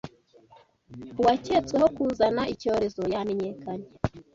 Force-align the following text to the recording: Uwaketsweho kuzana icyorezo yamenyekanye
Uwaketsweho 1.19 1.87
kuzana 1.95 2.41
icyorezo 2.53 3.01
yamenyekanye 3.13 3.87